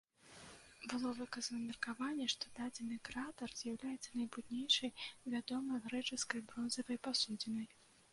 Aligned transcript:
Было 0.91 1.09
выказана 1.17 1.57
меркаванне, 1.65 2.25
што 2.33 2.45
дадзены 2.59 2.97
кратар 3.09 3.53
з'яўляецца 3.59 4.09
найбуйнейшай 4.21 4.91
вядомай 5.35 5.83
грэчаскай 5.85 6.41
бронзавай 6.53 6.97
пасудзінай. 7.09 7.67